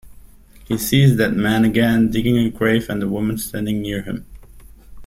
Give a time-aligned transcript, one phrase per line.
[0.65, 4.25] He sees that man again, digging a grave and a woman standing near him.